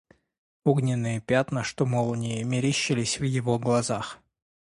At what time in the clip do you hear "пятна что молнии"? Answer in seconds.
1.21-2.41